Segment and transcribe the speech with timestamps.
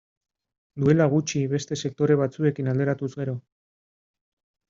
[0.83, 3.35] Duela gutxi, beste sektore batzuekin alderatuz gero.